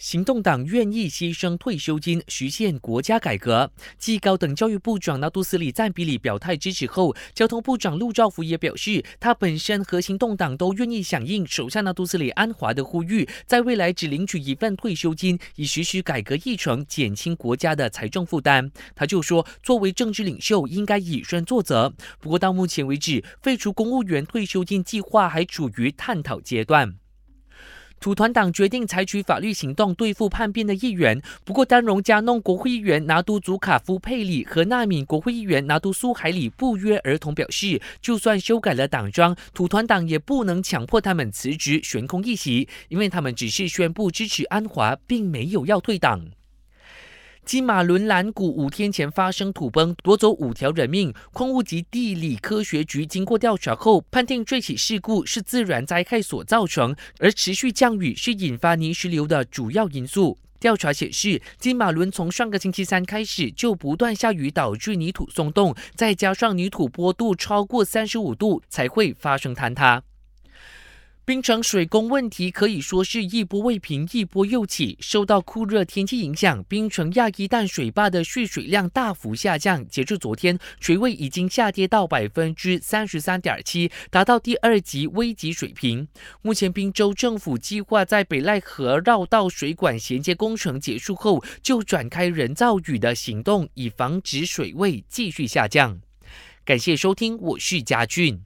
[0.00, 3.70] 行动党愿意牺牲退休金实现国家改革。
[3.98, 18.72] 继高等教育部长纳杜斯里赞比里表态支持后，交通部长陆兆福也表示，他本身和行动党都愿意响应首相纳杜斯里安华的呼吁，在未来只领取一份退休金，以实施改革议程，减轻国家的财政负担。
[18.94, 21.92] 他就说，作为政治领袖，应该以身作则。
[22.18, 26.99] 不过到目前为止，废除公务员退休金计划还处于探讨阶段。
[28.00, 31.20] 土团党决定采取法律行动对付叛变的议员。
[31.44, 46.24] 不过，丹戎加弄国会议员拿督祖卡夫佩里和纳敏国会议员拿督苏海里不约而同表示，就算修改了党章，土团党也不能强迫他们辞职悬空一席，因为他们只是宣布支持安华，并没有要退党。
[47.44, 51.12] 金马伦兰谷五天前发生土崩，夺走五条人命。
[51.32, 60.38] 矿物及地理科学局经过调查后，判定这起事故是自然灾害所造成，而持续降雨是引发泥石流的主要因素。
[60.60, 70.02] 调查显示，金马伦从上个星期三开始就不断下雨，导致泥土松动，再加上泥土坡度超过三十五度，才会发生坍塌。
[71.30, 74.98] 冰城水工问题可以说是一波未平，一波又起。
[74.98, 79.86] 受到酷热天气影响，冰城亚一淡水坝的蓄水量大幅下降。
[79.86, 86.08] 截至昨天，水位已经下跌到百分之三十三点七，达到第二级危急水平。
[86.42, 96.00] 目前，滨州政府计划在北赖河绕道水管衔接工程结束后，就展开人造雨的行动，以防止水位继续下降。
[96.64, 98.42] 感谢收听，我是嘉俊。